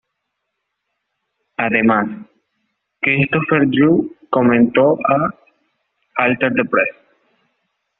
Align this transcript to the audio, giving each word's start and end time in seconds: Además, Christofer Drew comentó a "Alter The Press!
Además, 1.57 2.07
Christofer 3.03 3.67
Drew 3.67 4.15
comentó 4.31 4.95
a 5.07 5.37
"Alter 6.23 6.51
The 6.55 6.65
Press! 6.65 6.95